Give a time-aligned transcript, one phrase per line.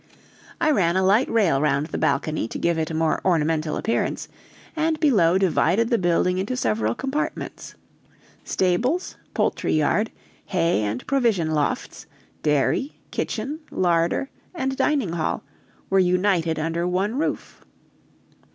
[0.59, 4.29] I ran a light rail round the balcony to give it a more ornamental appearance,
[4.75, 7.75] and below divided the building into several compartments.
[8.43, 10.09] Stables, poultry yard,
[10.47, 12.07] hay and provision lofts,
[12.41, 15.43] dairy, kitchen, larder, and dining hall
[15.91, 17.63] were united under one roof.